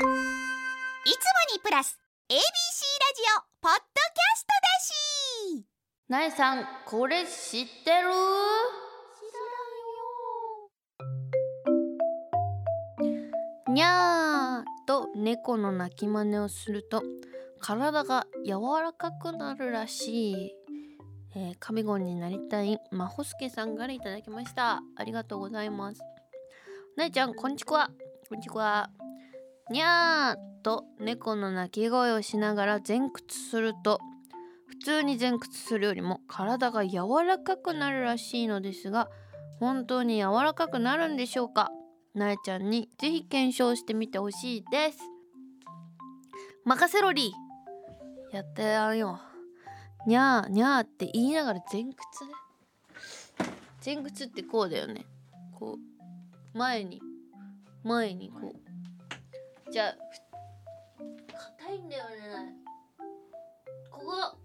[0.00, 0.08] いつも
[1.54, 1.98] にプラス
[2.30, 2.42] ABC ラジ
[3.36, 5.66] オポッドキャストだし。
[6.08, 8.08] なえさんこれ知ってる？
[13.74, 17.02] にゃーと猫の鳴き真似をすると
[17.60, 20.54] 体が柔らかくなるらしい、
[21.36, 24.80] えー、神言になりたいまほすけさんからいただきました。
[24.96, 26.00] ありがとうございます。
[26.96, 27.90] なえちゃんこんちくわ
[28.30, 28.88] こんちくわ
[29.70, 34.00] にゃーと猫の鳴き声をしながら前屈すると
[34.66, 39.08] 普通に前屈するよりも体が柔らかくなるらしいのですが
[39.60, 41.70] 本当に柔らかくなるんでしょうか？
[42.14, 44.98] なえちゃんにぜひ検証してみてほしいです。
[46.64, 47.32] 任せろり！
[48.32, 49.20] やってやるよ
[50.06, 51.96] にゃーにゃーって言いながら前屈
[53.84, 55.06] 前屈ってこうだよね。
[55.54, 55.78] こ
[56.54, 57.00] う前に
[57.84, 58.69] 前にこう。
[59.70, 59.94] じゃあ。
[61.62, 62.16] 硬いんだよね。
[63.88, 64.36] ここ。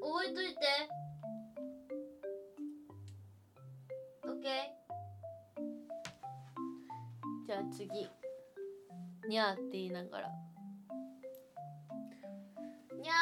[0.00, 0.60] 覚えといて。
[4.24, 4.80] オッケー
[7.46, 8.10] じゃあ次。
[9.28, 10.28] にゃーって言いながら。
[12.96, 13.12] にゃ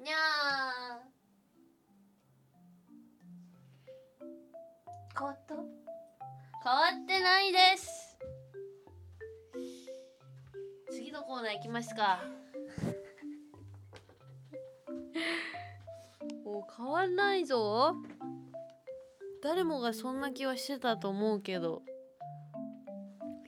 [0.00, 0.02] ー。
[0.02, 1.11] にゃー
[5.22, 5.62] 変わった変
[6.72, 8.18] わってないです。
[10.90, 12.18] 次のコーナー行きますか。
[16.44, 17.94] お変わんないぞ。
[19.44, 21.84] 誰もがそんな気はしてたと思うけど。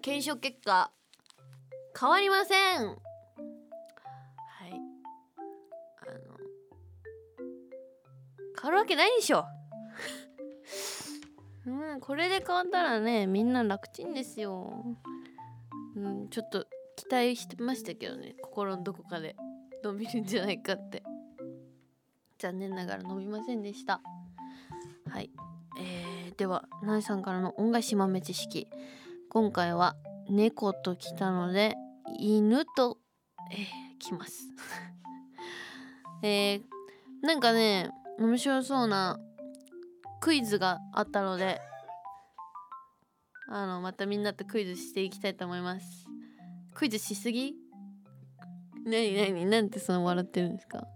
[0.01, 0.93] 検証結果。
[1.99, 2.87] 変わりません。
[2.87, 2.97] はい。
[6.03, 6.13] あの。
[8.63, 9.45] 変わるわけないでしょ。
[11.67, 14.85] うんこれで変わったらねみんな楽ちんですよ。
[15.97, 16.67] うんちょっと
[16.97, 19.37] 期待してましたけどね心のどこかで。
[19.85, 21.03] 伸びるんじゃないかって。
[22.39, 24.01] 残念ながら伸びませんでした。
[25.11, 25.31] はい。
[25.79, 28.67] えー、ではナイさんからの恩返し豆知識。
[29.29, 29.97] 今回は
[30.31, 31.75] 猫と来たので
[32.19, 32.99] 犬と、
[33.53, 34.49] えー、来ます。
[36.23, 36.63] えー、
[37.23, 39.21] なんかね面白そうな
[40.25, 41.61] クイズがあったので
[43.51, 46.07] あのまたみんなとクイズしていきたいと思います。
[46.73, 47.53] クイズしすぎ？
[48.87, 50.87] 何何なんてその笑ってるんですか？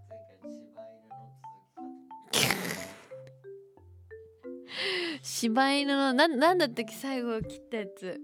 [5.21, 8.19] 柴犬のななんだったっけ最後切ったやつ。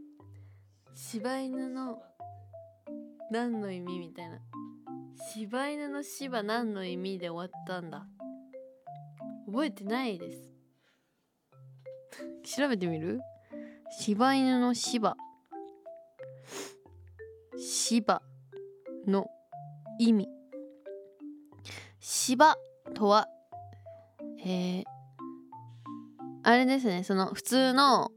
[0.96, 2.02] 柴犬の
[3.30, 4.40] 何の意味みたいな。
[5.36, 8.08] 柴犬の柴何の意味で終わったんだ。
[9.46, 10.55] 覚えてないです
[12.44, 13.22] 調べてみる？
[14.00, 15.16] 柴犬の柴
[17.58, 18.22] 柴
[19.08, 19.28] の
[20.00, 20.28] 意味。
[22.00, 22.56] 柴
[22.94, 23.28] とは
[24.44, 24.84] えー、
[26.44, 27.04] あれですね。
[27.04, 28.12] その普通の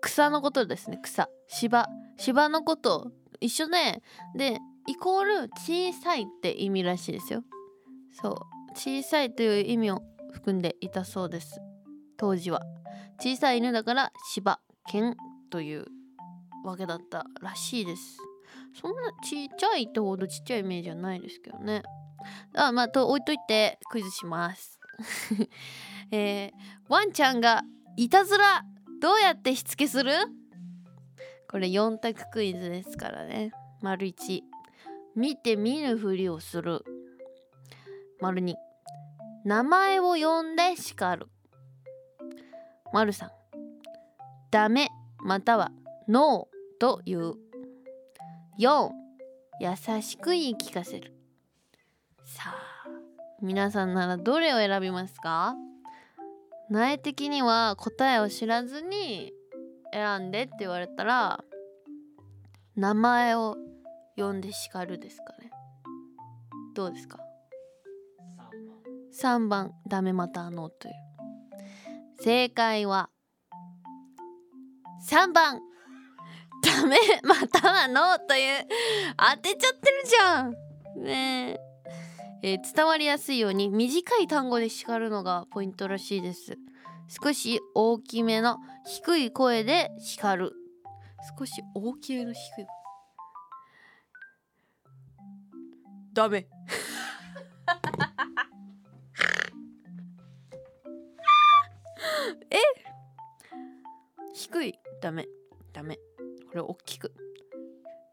[0.00, 0.98] 草のことですね。
[1.02, 1.28] 草。
[1.46, 1.86] 芝。
[2.16, 4.02] 芝のこと一緒で
[4.36, 7.42] でイコール小さいって意味らしいですよ。
[8.10, 8.34] そう。
[8.74, 11.60] 小さいという意味を含んでいたそうです。
[12.16, 12.60] 当時は。
[13.20, 15.16] 小さい犬だから芝犬
[15.50, 15.86] という
[16.64, 18.18] わけだったらしいです。
[18.80, 21.82] そんなちっちゃいってほどちっちゃいイメージはないですけどね。
[22.54, 24.78] あまあと置いといてクイズします。
[26.10, 26.52] えー、
[26.88, 27.62] ワンちゃんが
[27.96, 28.62] いたずら
[29.00, 30.12] どうやってしつけする？
[31.50, 33.52] これ4択クイズですからね。
[33.82, 34.42] 丸1
[35.16, 36.84] 見て見ぬふりをする。
[38.20, 38.54] 丸2
[39.44, 41.28] 名前を呼んで叱る。
[42.92, 43.28] 丸3
[44.50, 44.88] ダメ
[45.18, 45.70] または
[46.08, 47.34] ノーと言う。
[48.58, 48.90] 4
[49.60, 51.12] 優しく言い聞かせる。
[52.24, 52.88] さあ
[53.42, 55.54] 皆さんならどれを選びますか？
[56.70, 59.32] 苗的には答えを知らずに
[59.92, 61.44] 選んでって言われたら
[62.76, 63.56] 名前を
[64.16, 65.50] 呼んで叱るですかね。
[66.74, 67.18] どうですか
[69.20, 69.72] ？3番。
[69.88, 70.94] ダメまたあのという。
[72.20, 73.10] 正解は
[75.08, 75.60] 3番。
[76.62, 76.96] ダメ。
[77.22, 78.66] またはノーという
[79.16, 80.54] 当てちゃってるじゃん。
[81.04, 81.60] ねえ。
[82.42, 86.58] えー、伝わりやすいように短い単語で叱るのがポイントらしいです。
[87.08, 90.52] 少し大きめの低い声で叱る。
[91.38, 92.66] 少し大きめの低い。
[96.12, 96.48] ダメ
[102.50, 102.56] え？
[104.34, 104.78] 低い。
[105.00, 105.26] ダメ。
[105.72, 105.96] ダメ。
[105.96, 106.02] こ
[106.54, 107.12] れ大きく。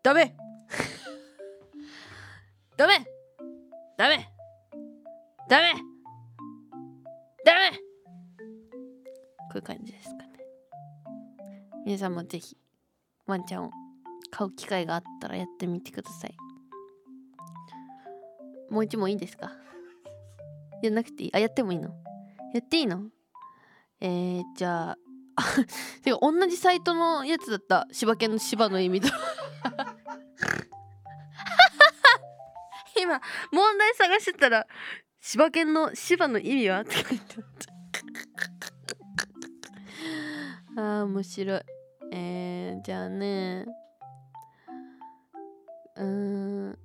[0.04, 0.36] ダメ。
[2.78, 3.06] ダメ。
[3.98, 4.28] ダメ。
[5.50, 5.74] ダメ。
[7.46, 7.72] ダメ。
[7.72, 7.78] こ
[9.56, 10.30] ういう感じですかね。
[11.86, 12.58] 皆さんもぜひ
[13.28, 13.72] ワンちゃんを
[14.32, 16.36] 飼う機会があったらやってみてください。
[18.70, 19.52] もう一問いいですか？
[20.82, 21.36] やんなくていい。
[21.36, 21.90] あやってもいいの？
[22.54, 23.10] やっていいの？
[24.06, 24.98] えー、じゃあ
[25.36, 25.44] あ
[26.04, 27.88] てか同じサイトのやつだった。
[27.92, 29.08] 柴犬の柴の意味と。
[33.02, 33.20] 今
[33.52, 34.68] 問題探してたら
[35.20, 37.44] 柴犬の柴の意味はって書いてあっ
[40.76, 40.82] た。
[40.82, 41.62] あー面白い。
[42.12, 43.66] えー、じゃあね。
[45.96, 46.78] うん。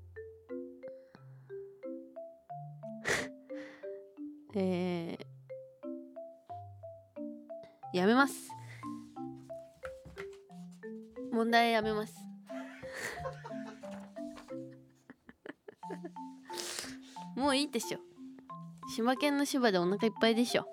[4.56, 5.29] えー、
[7.92, 8.50] やめます。
[11.32, 12.14] 問題やめます。
[17.36, 17.98] もういいでしょ。
[18.94, 20.66] 柴犬の柴でお腹いっぱいでしょ。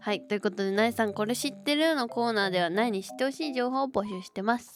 [0.00, 1.96] はいということでなえさんこれ知ってる？
[1.96, 4.72] のコーナーではないに知ってほしい情報を募集してます。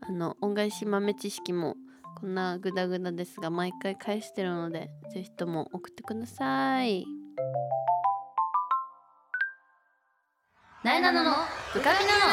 [0.00, 1.76] あの恩返し豆知識も
[2.20, 7.06] こんなグダグダですが毎回返してるのでぜひとも送ってください。
[10.88, 11.32] なえなのの
[11.74, 12.24] ブカピナの。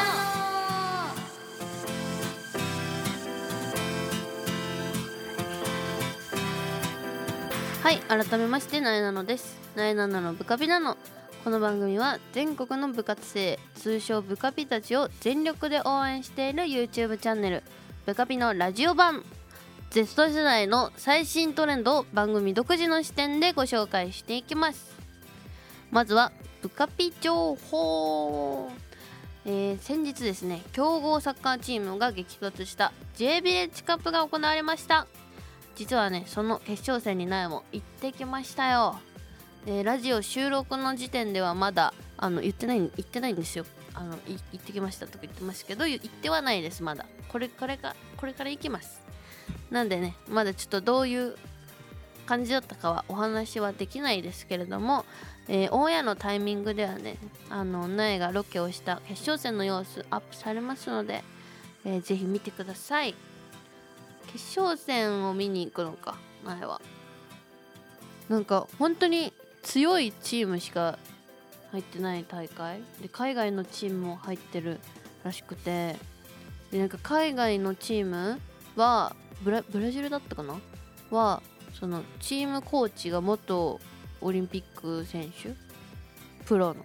[7.82, 9.58] はい改めましてなえなのです。
[9.74, 10.96] なえなののブカピナの。
[11.44, 17.62] この番組は全国の部活生通称ブカピたちを全力で応援している YouTube チャンネル
[18.06, 19.22] ブカピのラジオ版
[19.90, 24.96] Z 世代の最新トレンドを番組独自の視点でご紹介していきます。
[25.90, 26.32] まずは
[26.62, 28.70] ブカピ情報。
[29.44, 35.06] えー先日ですね強豪サッカーチームが激突した J ビレッジカップが行われました。
[35.76, 38.98] 実はねその決勝戦に苗も行ってきましたよ、
[39.66, 43.64] えーラジオ収録の時点ではまだあの言ってない言ってないんですよ。
[43.94, 47.06] あのい行ってきましたとか言ってますけど言ってはないですまだ。
[47.28, 49.00] これこれかこれから行きます。
[49.70, 51.36] なんでねまだちょっとどういう
[52.26, 55.04] 感じだったかはお話はできないですけれども、
[55.48, 57.16] えーオンエアのタイミングではね
[57.48, 61.22] あの苗がロケをした決勝戦の様子アップされますので、
[61.84, 63.14] えーぜひ見てください。
[64.32, 66.80] 決勝戦を見に行くのか苗は。
[68.28, 69.32] なんか本当に
[69.62, 70.98] 強いチームしか
[71.70, 72.80] 入ってない大会。
[73.00, 74.80] で海外のチームも入ってる
[75.24, 75.96] らしくて
[76.72, 78.40] でなんか海外のチーム
[78.74, 80.58] はブラブラジルだったかな？
[81.10, 81.40] は
[81.78, 83.78] そのチームコーチが元
[84.20, 85.54] オリンピック選手
[86.46, 86.76] プロの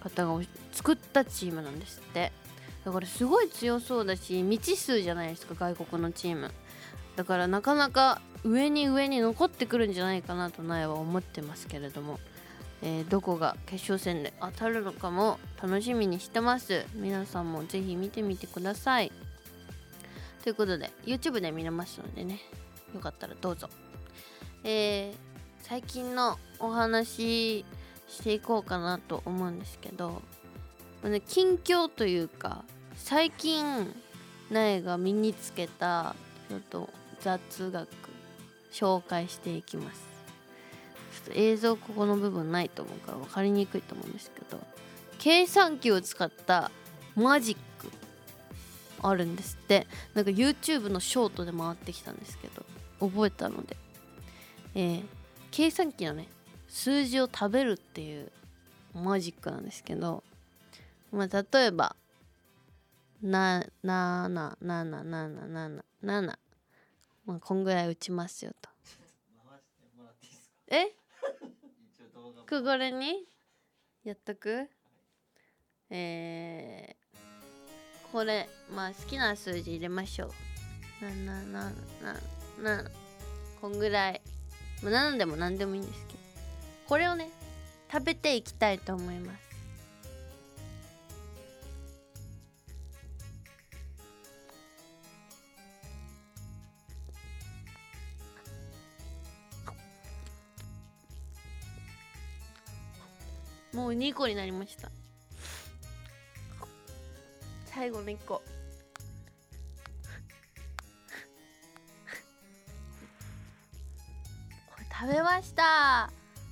[0.00, 0.40] 方が
[0.72, 2.32] 作ったチームなんですって。
[2.84, 6.52] だからすごい強そうだし未知数じゃないですか外国のチーム。
[7.16, 12.20] だからなかなか上に上に残ってくるんじゃないかなと苗は思ってますけれども、
[12.82, 16.84] えーどこが決勝戦で当たるのかも楽しみにしてます。
[16.94, 19.10] 皆さんもぜひ見てみてください。
[20.44, 22.40] ということで YouTube で見れますのでね。
[22.94, 23.68] よかったらどうぞ。
[24.68, 25.26] えー
[25.68, 27.64] 最近のお話
[28.06, 30.22] していこうかなと思うんですけど、
[31.02, 32.64] まね、近況というか
[32.94, 33.92] 最近
[34.48, 36.14] 苗が身につけた
[36.48, 36.88] ちょっと
[37.20, 37.88] 雑学
[38.72, 40.06] 紹介していきます。
[41.24, 44.60] ちょっと映像ここの部分ないと思うから分かりにくいと思うんですけど
[45.18, 46.70] 計算機を使った
[47.16, 47.90] マジック
[49.02, 49.88] あるんですって。
[50.14, 52.64] なんか YouTube のショートで回ってきたんですけど
[53.00, 53.76] 覚えたので。
[54.78, 55.04] えー、
[55.50, 56.28] 計算機のね
[56.68, 58.30] 数字を食べるっていう
[58.92, 60.22] マジックなんですけど、
[61.10, 61.96] まあ、例えば
[63.24, 66.38] 7 7 7 7 7 7
[67.24, 68.68] まあこんぐらい打ちますよと。
[70.68, 70.92] え？
[72.46, 73.24] これに？
[74.04, 74.68] やっとく？
[75.88, 80.30] えー、これまあ好きな数字入れましょう。
[81.04, 82.90] 777
[83.60, 84.20] こんぐらい。
[84.82, 86.18] まあ何でも何でもいいんですけど。
[86.86, 87.30] これをね
[87.90, 89.46] 食べていきたいと思います。
[103.76, 104.90] もう2個になりました。
[107.66, 108.42] 最後の1個。
[114.98, 116.10] 食べました。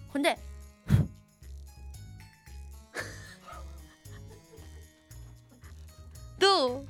[0.08, 0.38] ほんで
[6.38, 6.86] どう？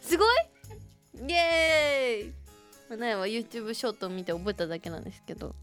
[0.00, 0.28] すごい？
[1.28, 2.32] イエーイ。
[2.88, 5.54] まあ、苗は YouTube ショートを見て覚えただけなんですけど。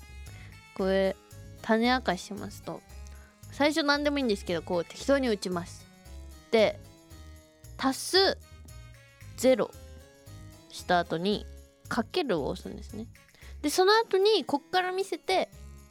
[0.75, 1.15] これ
[1.61, 2.81] 種明かししますと。
[3.51, 5.85] 最初何でもいいんですけどこう適当に打ちます。
[6.51, 6.79] で
[7.77, 8.37] 足す
[9.37, 9.69] 0
[10.69, 11.45] した後に
[11.89, 13.07] かけるを押すんですね。
[13.63, 15.49] でその後にこっから見せて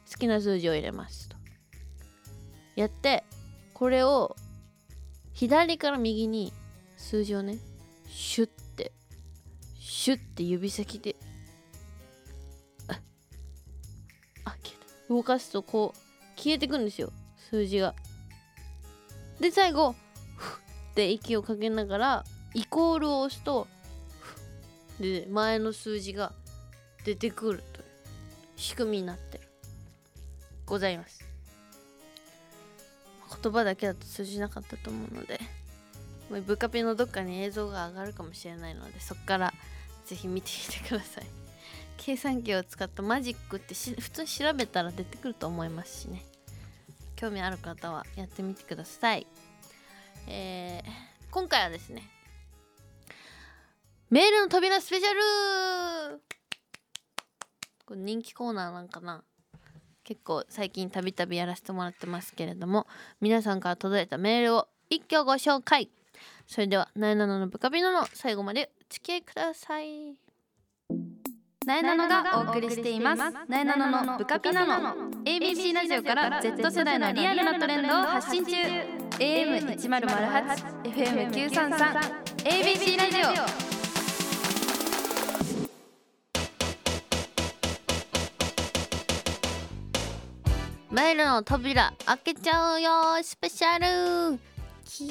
[0.09, 1.35] 好きな数字を入れますと。
[2.75, 3.23] やって
[3.73, 4.35] これを
[5.33, 6.53] 左から右に
[6.97, 7.57] 数字をね
[8.07, 8.91] シュッて
[9.79, 11.15] シュッて指先で
[12.87, 12.99] あ
[14.45, 15.13] あ消えた。
[15.13, 17.11] 動かすとこう消えてくんですよ
[17.49, 17.95] 数字が。
[19.39, 19.95] で最後
[20.37, 20.59] ふ
[20.91, 23.67] って息をかけながらイコールを押すと
[24.99, 26.33] ふで前の数字が
[27.03, 27.85] 出てくるという
[28.55, 29.43] 仕組みになってる。
[30.65, 31.23] ございます。
[33.41, 35.39] 言葉だけだと通じなかったと思うので
[36.41, 39.53] ブカピのどっかに映像が上がるかもしれないのでそこから
[40.05, 41.25] ぜひ見てみてください。
[41.97, 46.25] 計算機を使ったマジックって普通に調べたら出てくると思いますしね。
[47.15, 49.27] 興味ある方はやってみてください。
[50.27, 52.09] えー、今回はですね
[54.09, 56.21] メールの扉スペシャル
[57.93, 59.23] これ人気コーナーなんかな。
[60.03, 62.87] 結構最近たびたびやらせてもらってますけれども
[63.21, 65.89] 皆さんから届いたメールを一挙ご紹介。
[66.47, 70.15] それでは「なえなののブカビノ」の最後までお付き合いください。
[71.67, 73.19] なえなのがお送りしています。
[73.47, 78.53] なえなののブカピナノ ABC ラジオから Z 世代のリアルなトレンドを発信中。
[79.19, 83.17] AM1008 FM933 ABC ラジ
[83.69, 83.72] オ。
[90.93, 92.91] メールの扉開けちゃうよ
[93.23, 94.39] スペシャル。
[94.85, 95.09] キー。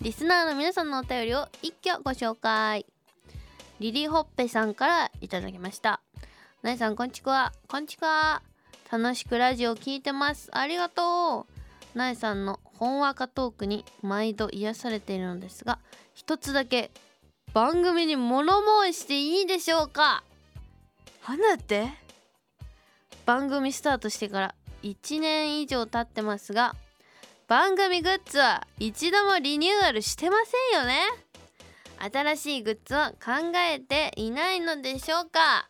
[0.00, 2.86] リスナーの皆さんのお便りを一挙ご紹介。
[3.78, 6.00] リリホッペさんからいただきました。
[6.62, 8.40] なえさんこんちくわこんちくわ
[8.90, 10.48] 楽しくラジオ聞いてます。
[10.52, 11.46] ありがと
[11.94, 11.98] う。
[11.98, 15.78] なえさんのほんわかトークに毎度癒されているのですが
[16.14, 16.90] 一つだけ
[17.52, 20.24] 番組に物申していいでしょうか。
[21.20, 22.03] 花って。
[23.26, 26.74] 番組スタートしてから1年以上経ってますが
[27.46, 30.36] 番組グッズは一度もリニューアルしてま
[30.72, 31.00] せんよね。
[32.12, 35.68] 新しいグッズは考えていないのでしょうか。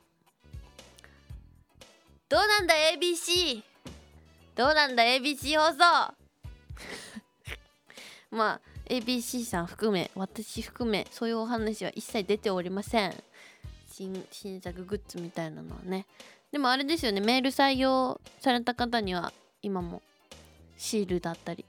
[2.29, 3.63] どうなんだ ABC
[4.55, 6.15] どうなんだ ABC 放送？
[8.31, 13.25] まあ ABC さん含め私含めそういうお話は一切出ておりません。
[13.91, 16.07] 新新作グッズみたいなのはね。
[16.55, 20.03] でもあれですよねメール採用された方には今も
[20.77, 21.65] シールだったり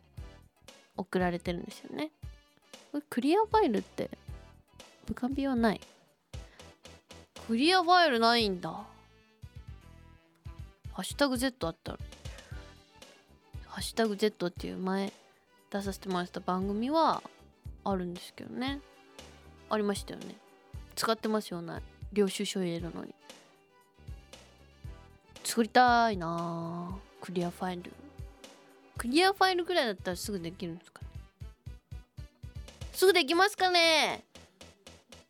[0.96, 2.12] 送られてるんですよね。
[3.10, 4.12] クリアファイルって
[5.08, 5.82] ブカビはない。
[7.48, 8.70] クリアファイルないんだ。
[8.70, 8.86] ハ
[11.02, 11.98] ッシュタグ Z あったら。
[13.66, 15.12] ハッシュタグ Z っていう前
[15.72, 17.24] 出させてもらった番組は
[17.84, 18.82] あるんですけどね。
[19.68, 20.36] ありましたよね。
[20.96, 21.82] 使ってますよね。
[22.14, 23.16] 領収書入れるのに。
[25.46, 26.98] 作りたいな。
[27.22, 27.94] クリアファイル。
[28.98, 31.08] クリアファイルぐらいだったらすぐできるんですかね。
[32.92, 34.26] すぐできますかね。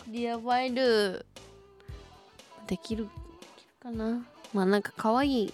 [0.05, 1.25] クリアファイル。
[2.65, 3.09] できる
[3.79, 4.25] かな。
[4.53, 5.53] まあなんか可愛い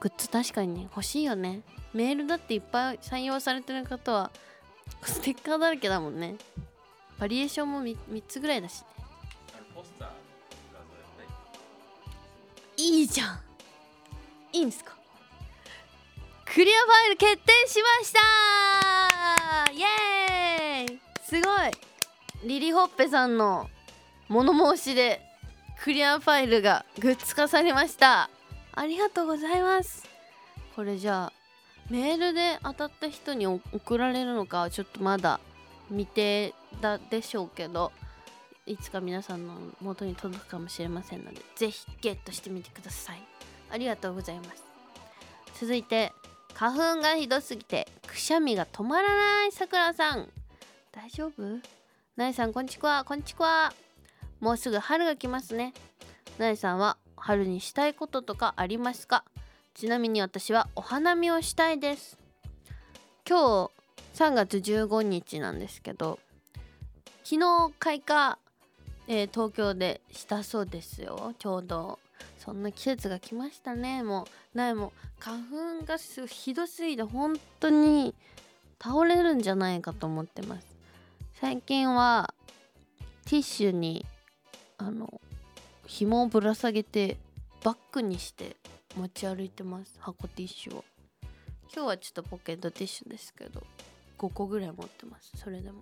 [0.00, 1.62] グッズ確かに欲しいよね。
[1.94, 4.30] メールだっていっぱい採用されてる方は
[5.02, 6.36] ステッカーだらけだもんね。
[7.18, 8.86] バリエーションも 3, 3つぐらいだしね。
[12.76, 13.47] いいじゃん
[14.58, 14.92] いいんですか？
[16.44, 19.72] クリアファイル決定しました！
[19.72, 20.98] イエーイ！
[21.22, 22.48] すごい！
[22.48, 23.70] リリホッペさんの
[24.28, 25.20] 物申しで
[25.80, 28.30] クリアファイルがグッズ化されました。
[28.74, 30.04] ありがとうございます。
[30.74, 31.32] これじゃあ
[31.88, 35.38] メールで当たった人に送られるのかちょっとまだ
[35.88, 37.92] 未定だでしょうけど
[38.66, 43.22] いつか皆さんの元に届くかもしれませんので是非ゲットしてみてください。
[43.70, 44.64] ありがとうございます。
[45.60, 46.12] 続いて
[46.54, 50.28] 花粉がひどすぎてくしゃみが止まらないさくらさん。
[50.92, 51.60] 大丈夫？
[52.16, 53.72] なえさんこんちくわこんちくわ。
[54.40, 55.72] もうすぐ春が来ますね。
[56.38, 59.24] なえさんは春にしたいこととかありますか？
[59.74, 62.18] ちなみに私はお花見をしたいです。
[63.28, 63.70] 今
[64.14, 66.18] 日3月15日なんですけど
[67.22, 68.38] 昨日開花、
[69.06, 71.34] えー、東京でしたそうですよ。
[71.38, 71.98] ちょうど
[72.38, 74.02] そんな季節が来ましたね。
[74.02, 74.22] も
[74.54, 75.38] う苗も花
[75.80, 78.14] 粉がひどすぎて本当に
[78.80, 80.66] 倒れるんじゃないかと思ってます。
[81.40, 82.32] 最近は
[83.26, 84.06] ティッシュに
[84.78, 85.20] あの
[85.86, 87.16] 紐をぶら下げて
[87.64, 88.56] バッグにして
[88.96, 89.94] 持ち歩いてます。
[89.98, 90.84] 箱ティッシュを。
[91.74, 93.62] 今日はちょっとポケットティッシュですけど
[94.16, 95.32] 5個ぐらい持ってます。
[95.36, 95.80] それでも。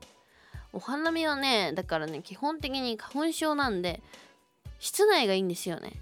[0.72, 4.02] お花見はねだからね基本的に花粉症なんで
[4.78, 5.92] 室内がいいんですよね。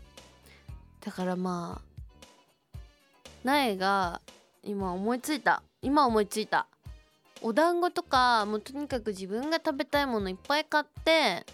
[1.05, 2.79] だからまあ
[3.45, 4.21] 苗が
[4.63, 5.63] 今思いついた。
[5.83, 6.67] 今思いついた。
[7.43, 11.45] お団子とかもうとにかく自分が食べたいものいっぱい買って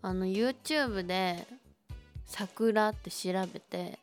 [0.00, 1.46] あの YouTube で
[2.24, 3.98] 「桜」って調べて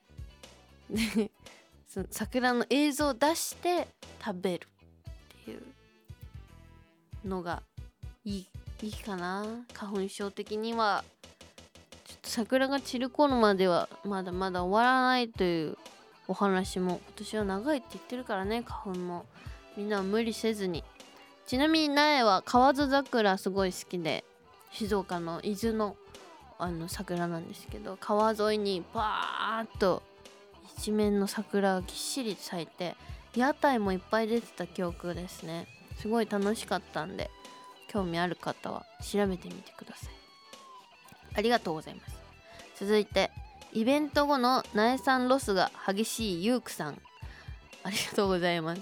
[0.88, 1.32] で
[1.89, 3.88] その桜の映像を出して
[4.24, 5.63] 食べるっていう
[7.27, 7.63] のが
[8.24, 8.48] いい
[8.84, 9.65] いいかな。
[9.74, 11.04] 花粉症的には。
[12.25, 15.77] 桜が散る頃まではまだまだ終わらないという
[16.27, 19.25] お話も今年は長いって言ってるからね花粉も
[19.77, 20.84] みんなは無理せずに。
[21.46, 24.24] ちなみに苗は河津桜すごい好きで
[24.72, 25.96] 静岡の伊豆の
[26.58, 30.01] あの桜なんですけど川沿いにバーッと
[30.77, 32.96] 一面の桜がぎっしり咲いて
[33.36, 35.67] 屋台もいっぱい出てた記憶ですね。
[36.00, 37.29] すごい楽しかったんで
[37.89, 40.10] 興味ある方は調べてみてください。
[41.36, 42.15] ありがとうございます。
[42.79, 43.32] 続いて
[43.74, 47.01] イベント後の苗さんロスが激しいゆうくさん。
[47.84, 48.82] ありがとうございます。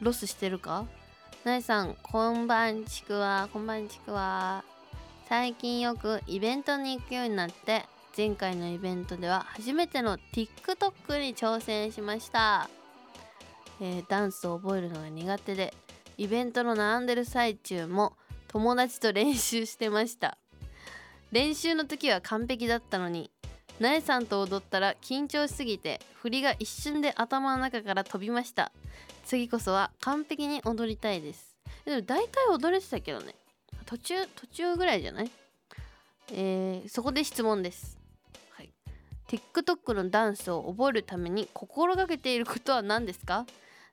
[0.00, 0.84] ロスしてるか？
[1.44, 4.64] 苗さんこんばんちくわこんばんちくわ。
[5.28, 7.84] 最近よくイベントに行くようになって
[8.16, 12.70] 前回のイベントでは初めての TikTok に挑戦しました、
[13.80, 15.74] えーダンスを覚えるのが苦手で
[16.16, 18.14] イベントの並んでる最中も
[18.48, 20.38] 友達と練習してました。
[21.32, 23.30] 練習の時は完璧だったのに
[23.80, 28.72] 苗さんと踊ったら緊張しすぎて振りが一瞬で頭の中から飛びました。
[29.24, 31.56] 次こそは完璧に踊りたいです。
[31.84, 33.34] でも大体踊れてたけどね。
[33.84, 35.30] 途中途中ぐらいじゃない？
[36.32, 37.98] えーそこで質問です、
[38.50, 38.70] はい、
[39.28, 43.46] TikTok のダンスを覚えるために心がけていることは何ですか？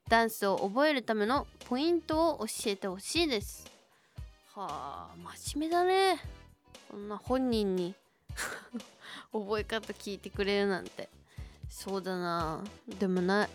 [0.08, 3.66] ダンスを覚えるためのポイントを教えてほしいです。
[4.56, 6.22] はあ真面目だね。
[6.94, 7.96] こんな本人に
[9.34, 11.10] 覚え方聞いてくれるなんて。
[11.68, 12.64] そうだな。
[13.00, 13.50] でもな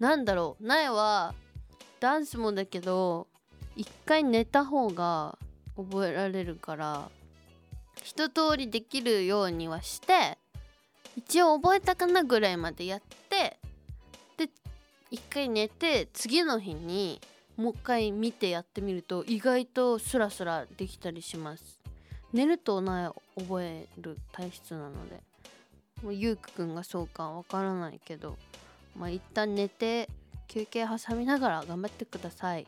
[0.00, 0.66] なんだろう。
[0.66, 1.36] 苗は
[2.00, 3.28] ダンスもだけど
[3.76, 5.38] 一回寝た方が
[5.76, 7.10] 覚えられるから
[8.02, 10.36] 一通りできるようにはして
[11.14, 13.56] 一応覚えたかなぐらいまでやって
[14.36, 14.50] で
[15.12, 17.20] 一回寝て次の日に
[17.56, 21.83] もう一回見てやってみると意外とスラスラできたりします。
[22.34, 25.22] 寝るとな覚える体質なので
[26.02, 28.36] もうゆうくくんがそうかわからないけど
[28.98, 30.08] まあ一旦寝て
[30.48, 32.66] 休憩挟みながら頑張ってください。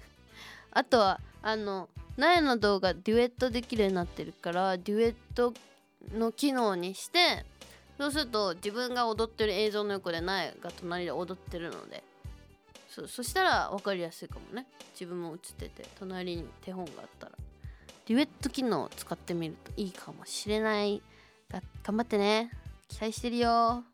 [0.70, 5.54] あとはあの苗の動画デュエットできるようになってるからデュエット
[6.12, 7.46] の機能にして
[7.96, 12.04] そうすると自分が踊ってる映像の横で苗が隣で踊ってるので
[12.90, 14.66] そそしたら分かりやすいかもね。
[14.92, 17.32] 自分も映ってて隣に手本があったら。
[18.08, 21.02] デュエット機能を使ってみるといいかもしれない。
[21.50, 22.50] が頑張ってね。
[22.88, 23.84] 期待してるよ。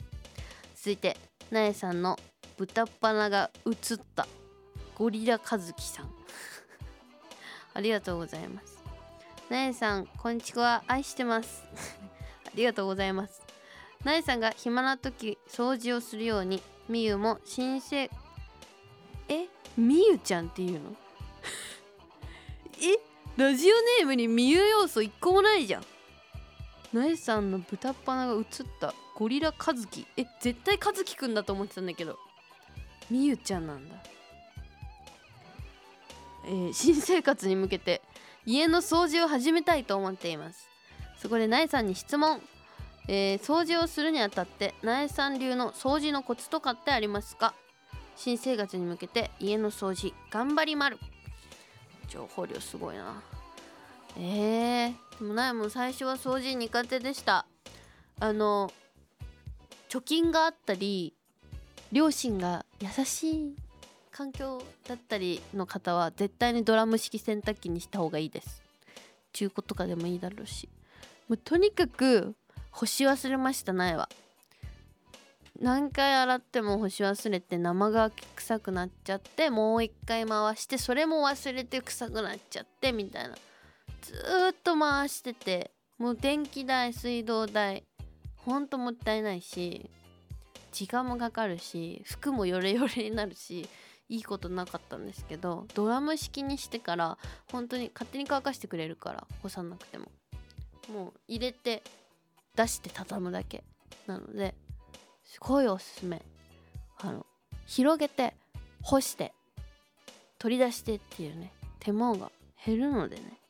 [0.76, 1.16] 続いて
[1.50, 2.16] 苗さんの
[2.56, 4.28] 豚っ鼻が映った
[4.96, 6.14] ゴリラ和樹さん。
[7.74, 8.78] ありがとうございます。
[9.50, 11.64] 苗さんこんちくわ愛してます。
[12.46, 13.42] ありがとうございます。
[14.04, 18.08] 苗さんが暇な時掃除をするようにみゆも新生
[19.28, 19.48] え？
[19.76, 20.94] みゆちゃんっていうの？
[22.80, 23.13] え？
[23.36, 25.84] ラジオネームにみゆ要素一個もないじゃん。
[26.92, 28.44] 苗さんの豚っ鼻が映っ
[28.80, 28.94] た。
[29.16, 32.16] ゴリラ和樹え絶対和樹くんだと思ってたんだけど。
[33.10, 33.96] みゆちゃんなんだ。
[36.46, 38.02] えー新生活に向けて
[38.46, 40.68] 家の掃除を始めたいと思っています。
[41.18, 42.40] そこで苗さんに質問、
[43.08, 47.52] えー掃除をするにあたって苗さん流の掃除のコツとかってありますか？
[48.14, 51.00] 新生活に向けて家の掃除頑張りまる。
[52.08, 53.22] 情報量すごいな。
[54.16, 57.46] えー、でも苗も最初は掃除苦手でした。
[58.20, 58.72] あの
[59.88, 61.14] 貯金があったり
[61.92, 63.56] 両親が優しい
[64.10, 68.62] 環境だったりの方は絶対にドラム式洗濯機にした方がいいです。
[69.32, 70.68] 中古とかでもいいだろうし。
[71.28, 72.34] もうとにかく
[72.70, 74.08] 干し忘れました苗は。
[75.60, 83.34] 何回洗っても干し忘れて生乾き臭くなっちゃってもう一回回してそれも忘れて臭くなっちゃってみたいな。
[84.02, 84.12] ず
[84.50, 87.84] っと回しててもう電気代水道代
[88.36, 89.88] ほんともったいないし
[90.72, 93.66] 時間もかかるし服もヨレヨレになるし
[94.10, 97.16] いいことなかったんですけどドラム式にしてから
[97.50, 100.06] 本当に勝手に乾かしてくれるから干さなくても。
[100.92, 101.82] もう入れて
[102.54, 103.64] 出して畳むだけ
[104.06, 104.54] なので
[105.34, 106.22] すごいおすすめ。
[106.98, 107.26] あの
[107.66, 108.34] 広げて
[108.82, 109.32] 干して
[110.38, 111.52] 取り出してっていうね。
[111.80, 112.30] 手間が
[112.64, 113.40] 減るのでね。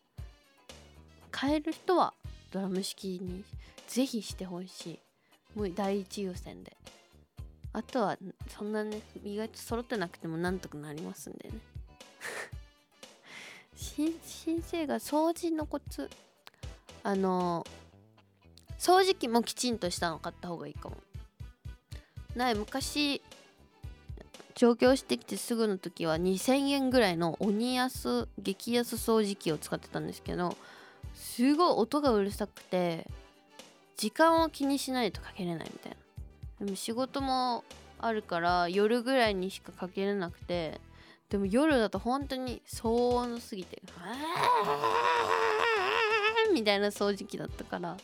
[1.30, 2.14] 買える人は
[2.52, 3.44] ドラム式に
[3.86, 5.58] ぜひしてほしい。
[5.58, 6.74] もう第一優先で。
[7.74, 8.16] あとは
[8.48, 11.58] そんなね意外と揃ってなくてもなんとかなりますんでね。
[13.76, 16.08] 先生が掃除のコツ。
[17.02, 17.66] あの
[18.78, 20.96] 掃除機もきちんとしたの買った方がいいかも。
[22.36, 23.22] ない昔
[24.54, 30.56] 上京してきてすぐの時は2000円ぐらいの鬼安激安掃除機を使ってたんですけど
[31.14, 33.06] すごい音がうるさくて
[33.96, 35.96] 時間を気にしないとかけれないみたいな。
[36.64, 37.64] でも仕事も
[37.98, 40.80] あるから夜ぐらいにしかかけれなくて
[41.30, 43.82] でも夜だと本当に騒音すぎて
[46.52, 47.96] みたいな掃除機だったから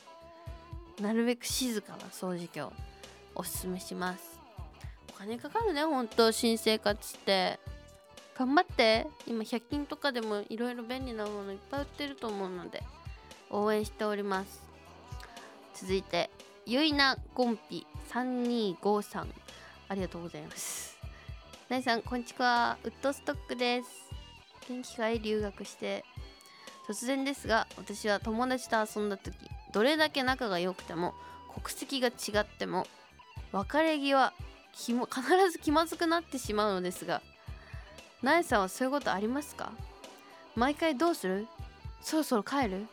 [1.00, 2.72] なるべく静かな掃除機を
[3.34, 4.40] おすすめします。
[5.10, 7.58] お金かかるねほんと新生活って。
[8.36, 9.06] 頑張って。
[9.26, 12.82] 今100均とかでもいろいろ便利なものいっぱい売ってると思うので
[13.50, 14.62] 応援しております。
[15.74, 16.30] 続いて
[16.66, 19.26] ゆいなゴンピ3253
[19.88, 20.98] ありがとうございます。
[21.68, 22.78] なイさんこんにちは。
[22.84, 23.88] ウッドストックです。
[24.68, 25.20] 元気かい？
[25.20, 26.04] 留学して。
[26.88, 29.36] 突然ですが私は友達と遊んだ時
[29.72, 31.14] どれだけ仲が良くても
[31.54, 32.86] 国籍が違っても
[33.52, 34.32] 別れ際
[34.72, 37.22] 気も 必ず気まずくなってしまうのですが
[38.22, 39.72] なえさんはそういうことありますか？
[40.54, 41.46] 毎回どうする？
[42.02, 42.86] そろそろ帰る？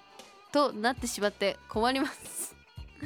[0.52, 2.56] となってしまって困ります。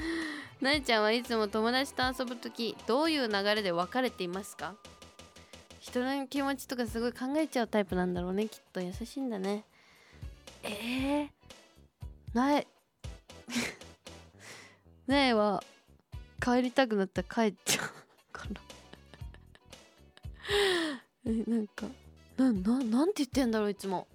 [0.61, 4.75] なえちゃんはいつも友達と遊ぶ時どういう流れで別れていますか？
[5.79, 9.65] 人の気持ちとかすごい考えちゃうタイプなんだろうねきっと優しいんだね。
[10.61, 11.29] えー、
[12.33, 12.67] なえ
[15.07, 15.63] なえは
[16.41, 17.87] 帰りたくなったら帰っちゃう
[18.31, 18.61] から。
[21.25, 21.85] えなんか
[22.37, 24.07] なななんて言ってんだろういつも。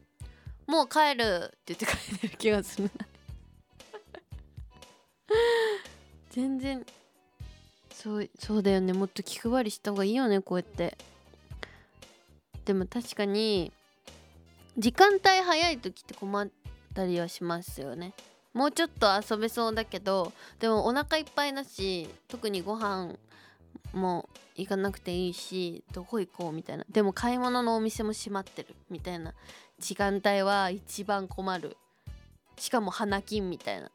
[0.67, 2.91] もう帰るって言って帰ってる気がする。
[6.31, 6.85] 全然
[7.95, 8.93] そうそうだよね。
[8.93, 10.99] もっと気配りした方がいいよねこうやって。
[12.65, 13.73] でも確かに
[14.77, 16.49] 時間帯早い時って困っ
[16.93, 18.13] たりはしますよね。
[18.57, 23.15] もうちょっと遊べそうだけどでもお腹いっぱいだし特にご飯
[23.93, 26.85] も行かなくていいしどこ行こうみたいな。
[26.89, 29.35] でも買い物のお店も閉まってるみたいな
[29.79, 31.77] 時間帯は一番困る。
[32.57, 33.91] しかも花金みたいな。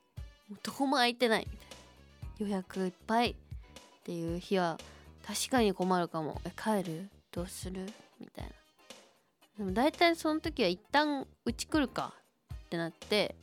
[0.61, 1.47] どこも空いてない。
[1.49, 3.35] みたいな予約いっぱいっ
[4.03, 4.77] ていう日は
[5.25, 6.39] 確かに困るかも。
[6.45, 7.09] え帰る？
[7.31, 7.91] どうする？
[8.19, 8.51] みたいな。
[9.57, 12.13] でも大体その時は一旦うち来るか
[12.53, 13.35] ってなって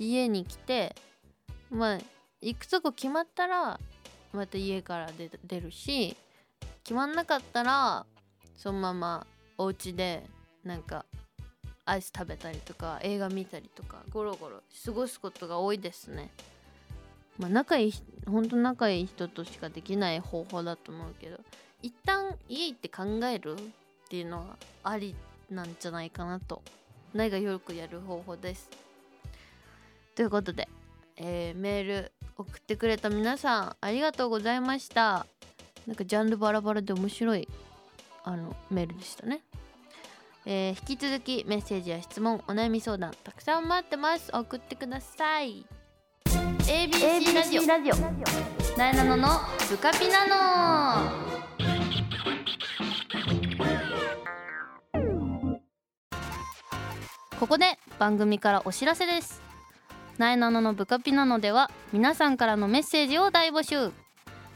[0.00, 0.96] 家に来て
[1.70, 1.98] まあ
[2.40, 3.78] 行くとこ決まったら
[4.32, 5.10] また家から
[5.46, 6.16] 出るし
[6.82, 8.06] 決まんなかったら
[8.56, 9.26] そのまま
[9.58, 10.24] お家で
[10.64, 11.04] なんか
[11.84, 16.30] アイス食べたりとか映画見たりとかゴロゴロ過ごすことが多いですね。
[17.38, 17.92] まあ仲いい
[18.26, 21.38] ほんと仲いい人としかできない方法だと思うけど
[21.82, 23.56] 一旦家行って考えるっ
[24.08, 25.14] ていうのはあり
[25.50, 26.62] なんじゃないかなと
[27.14, 28.68] ないがよくやる方法です
[30.20, 30.68] ということで、
[31.16, 35.24] えー、メール送ってくれた皆さんありがとうございました。
[35.86, 37.48] なんかジャンルバラバラで面白い
[38.24, 39.40] あのメールでしたね。
[40.44, 44.30] えー、引き続きメッセージや質問お悩み相談たくさん待ってます。
[44.30, 45.64] 送ってください。
[46.26, 47.66] ABC ラジオ。
[47.66, 47.96] ラジオ。
[48.76, 49.26] なえなのの
[49.70, 51.40] ブカピナノ。
[57.38, 59.49] ここで番組からお知らせです
[60.20, 63.90] なえなののブカピナノでは皆さんからのメッセージを大募集。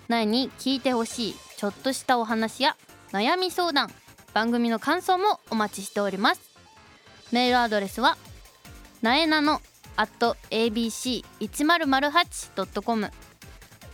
[0.08, 2.76] なえに聞いてほしいちょっとしたお話や
[3.12, 3.90] 悩み相談
[4.34, 6.42] 番組の感想もお待ちしております。
[7.32, 8.18] メールアドレスは
[9.00, 9.62] なえなの
[9.96, 13.10] at abc1008.com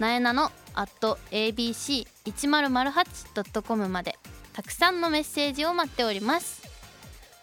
[0.00, 4.18] なえなの at abc1008.com まで
[4.54, 6.68] たくさんのメッセージを待っております。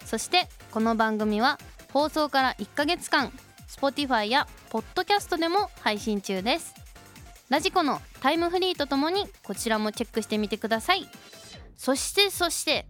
[0.04, 1.58] そしてこの番組は
[1.94, 3.32] 放送から1ヶ月間
[3.68, 6.74] Spotify や Podcast でも配信中です。
[7.48, 11.06] ラジコのタイムフリーとともにこちらもチェックしてみてください。
[11.76, 12.86] そしてそして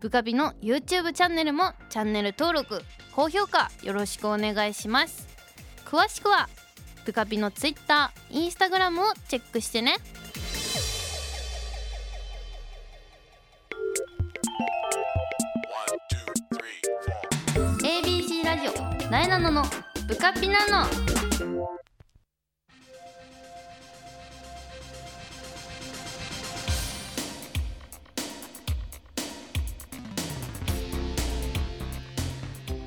[0.00, 2.82] ブカビの YouTube チャンネルもチャンネル登録
[3.14, 5.26] 高評価よろしくお願いします。
[5.84, 6.48] 詳しくは
[7.04, 9.96] ブカビの Twitter、Instagram をチェックしてね。
[19.10, 19.62] なえなのの
[20.08, 20.86] ブカピナノ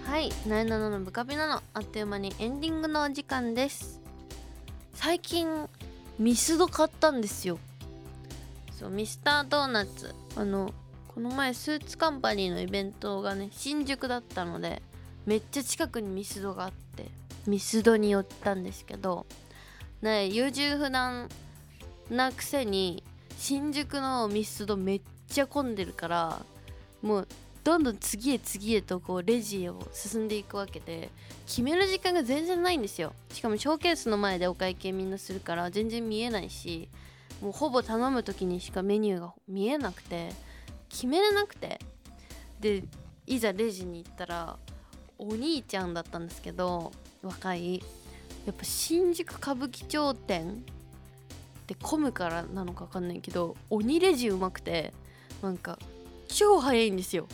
[0.03, 4.01] はい「なえなののブカピナの」あっという間にエンディングのお時間です。
[4.95, 5.69] 最近
[6.17, 7.59] ミスド買ったんですよ。
[8.79, 10.15] そうミスタードーナツ。
[10.35, 10.73] あの
[11.07, 14.81] この前スーツカンパニーのイベントがね新宿だったので
[15.25, 17.05] めっちゃ近くにミスドがあって
[17.47, 19.25] ミスドに寄ったんですけど
[20.01, 21.29] ね優柔不断
[22.09, 23.03] なくせに
[23.37, 26.41] 新宿のミスドめっちゃ混んでるから
[27.01, 27.27] もう
[27.63, 31.09] どんどん次へ次へとこうレジを進んでいくわけで
[31.45, 33.13] 決める時間が全然ないんですよ。
[33.31, 36.89] しかもショーケースの前でお会計みんなするから全然見えないし
[37.39, 40.31] もうほぼ頼む時にしかメニューが見えなくて
[40.89, 41.79] 決めれなくて。
[42.61, 42.83] で
[43.25, 44.57] いざレジに行ったら
[45.21, 47.83] お兄ちゃんだったんですけど若い。
[48.47, 50.53] やっぱ新宿歌舞伎町店っ
[51.67, 54.93] て混むからなのか分かんないけど鬼レジうまくて
[55.43, 55.77] なんか
[56.27, 57.27] 超早いんですよ。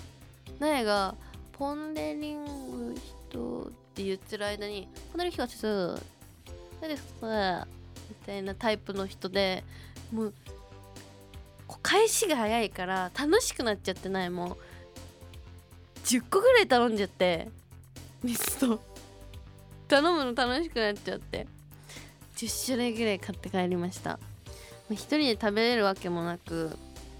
[0.60, 1.15] 苗が
[1.58, 2.43] 「ポン・デ・リン
[2.91, 2.93] グ
[3.30, 6.00] 人」って言ってる間に「ポン・デ・リング人
[6.82, 7.67] 何ですか?」
[8.10, 9.63] みたいなタイプの人で
[10.12, 10.34] もうう
[11.82, 14.54] 返しが早いから楽しくなっちゃってないも。
[14.54, 14.58] う
[16.04, 17.50] 10個ぐらい頼んじゃって
[18.24, 18.80] ミスト。
[19.88, 21.48] 頼むの楽しくなっちゃって。
[22.36, 24.12] 10種類ぐらい買って帰りました。
[24.12, 24.18] ま
[24.92, 26.78] あ一人で食べれるわけもなく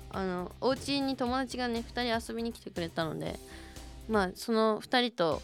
[0.10, 3.38] あのお家に友達がね2人遊びに来てくれたので
[4.10, 5.42] まあその2人と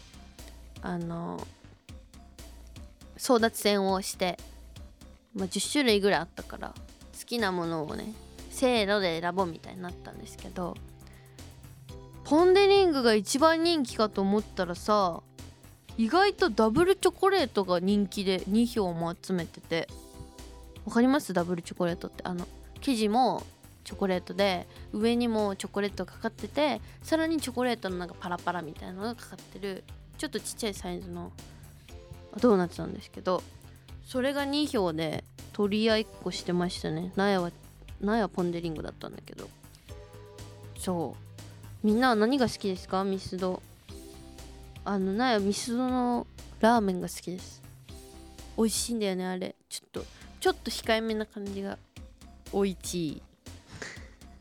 [0.82, 1.40] あの
[3.16, 4.38] 争奪戦をして、
[5.34, 6.68] まあ、10種類ぐらいあったから
[7.18, 8.12] 好きなものをね
[8.50, 10.74] せーので選ぼうみたいになったんですけど
[12.24, 15.22] ポン・デ・リングが一番人気かと思ったらさ
[15.96, 19.88] 意外とダブルチョコレートが人気で2票も集めてて。
[20.84, 21.32] わかります？
[21.32, 22.22] ダブルチョコレートって。
[22.24, 22.46] あの
[22.80, 23.42] 生地も
[23.84, 29.84] チョコレートで上にもチョコレートがかかっててさらにチョコレートのなんかパラパラみたいなのがかかってる
[30.18, 31.32] ちょっとちっちゃいサイズの
[32.40, 33.42] ドーナツなんですけど
[34.04, 37.12] それが2票で取り合いっこしてましたね。
[37.16, 37.52] 苗は
[38.00, 39.48] 苗はポン・デ・リングだったんだけど。
[40.78, 41.16] そ
[41.82, 41.86] う。
[41.86, 43.04] みんなは何が好きですか？
[43.04, 43.62] ミスド。
[44.86, 46.26] あの苗はミスドの
[46.60, 47.62] ラーメンが好きです。
[48.56, 49.54] 美味しいんだよねあれ。
[49.68, 50.04] ちょっと
[50.40, 51.78] ちょっと控えめな感じが。
[52.52, 53.22] おいちい。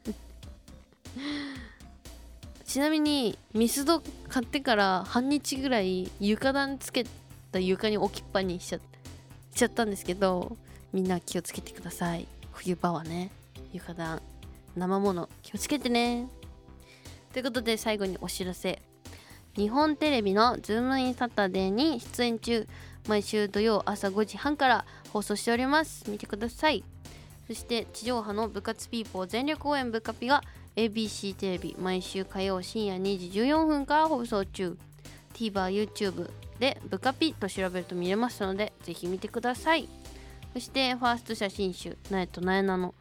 [2.65, 7.05] ちなみにミスド買ってから半日ぐらい床暖つけ
[7.51, 8.81] た床に置きっぱにしちゃし
[9.55, 10.57] ちゃったんですけど
[10.91, 12.27] みんな気をつけてください。
[12.51, 13.31] 冬場はね
[13.71, 14.21] 床暖
[14.75, 16.27] 生もの気をつけてね。
[17.31, 18.81] ということで最後にお知らせ
[19.55, 22.67] 日本テレビのズームインサタデーに出演中。
[23.07, 26.09] 毎週土曜朝5時半から放送しております。
[26.09, 26.83] 見てください。
[27.47, 30.41] そして地上波の部活ピーポー全力応援部カピが
[30.75, 34.75] ABC テレビ毎週火曜深夜2時14分から放送中。
[35.35, 39.87] TVer、YouTube でブカピと調べると見れますのでぜひ見てください。
[40.53, 42.95] そしてファースト写真集「なえとなえなの」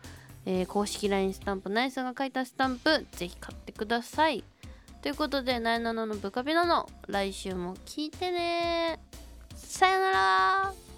[0.45, 4.45] えー公式 LINE スタンプなえさんが書いたスタンプぜひ買ってください。
[5.03, 9.01] ということで、ナイナノのブカピナの、来週も聞いてね。
[9.57, 10.92] さよなら。